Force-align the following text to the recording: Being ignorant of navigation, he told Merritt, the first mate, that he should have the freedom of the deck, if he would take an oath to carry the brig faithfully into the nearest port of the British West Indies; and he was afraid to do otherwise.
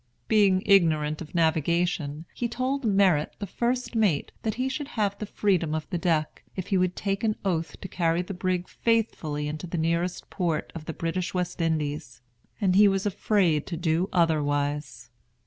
Being 0.27 0.63
ignorant 0.65 1.21
of 1.21 1.35
navigation, 1.35 2.25
he 2.33 2.47
told 2.49 2.85
Merritt, 2.85 3.35
the 3.37 3.45
first 3.45 3.93
mate, 3.95 4.31
that 4.41 4.55
he 4.55 4.67
should 4.67 4.87
have 4.87 5.15
the 5.19 5.27
freedom 5.27 5.75
of 5.75 5.87
the 5.91 5.99
deck, 5.99 6.41
if 6.55 6.69
he 6.69 6.77
would 6.79 6.95
take 6.95 7.23
an 7.23 7.35
oath 7.45 7.79
to 7.81 7.87
carry 7.87 8.23
the 8.23 8.33
brig 8.33 8.67
faithfully 8.67 9.47
into 9.47 9.67
the 9.67 9.77
nearest 9.77 10.27
port 10.31 10.71
of 10.73 10.85
the 10.85 10.93
British 10.93 11.35
West 11.35 11.61
Indies; 11.61 12.19
and 12.59 12.75
he 12.75 12.87
was 12.87 13.05
afraid 13.05 13.67
to 13.67 13.77
do 13.77 14.09
otherwise. 14.11 15.11